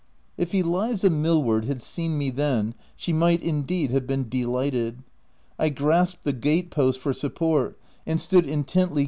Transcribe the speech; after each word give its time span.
If 0.35 0.55
Eliza 0.55 1.11
Millward 1.11 1.65
had 1.65 1.79
seen 1.79 2.17
me 2.17 2.31
then, 2.31 2.73
she 2.95 3.13
might 3.13 3.43
indeed 3.43 3.91
have 3.91 4.07
been 4.07 4.27
delighted. 4.27 5.03
I 5.59 5.69
grasped 5.69 6.23
the 6.23 6.33
gate 6.33 6.71
post 6.71 6.99
for 6.99 7.13
support, 7.13 7.77
and 8.07 8.19
stood 8.19 8.47
intently 8.47 8.49
OF 8.51 8.81
WILDFELL 8.85 8.95
HALL. 8.95 8.99